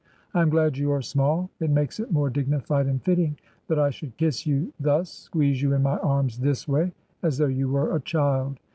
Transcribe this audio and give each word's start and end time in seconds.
I 0.33 0.41
am 0.41 0.49
glad 0.49 0.79
you 0.79 0.91
are 0.93 1.01
small. 1.03 1.51
It 1.59 1.69
makes 1.69 1.99
it 1.99 2.11
more 2.11 2.31
dignified 2.31 2.87
and 2.87 2.99
fitting 3.03 3.37
that 3.67 3.77
I 3.77 3.91
should 3.91 4.17
kiss 4.17 4.47
you, 4.47 4.73
thus^ 4.81 5.05
squeeze 5.05 5.61
you 5.61 5.73
in 5.75 5.83
my 5.83 5.97
arms 5.99 6.39
this 6.39 6.67
way— 6.67 6.91
as 7.21 7.37
though 7.37 7.45
you 7.45 7.69
were 7.69 7.95
a 7.95 7.99
child. 8.01 8.57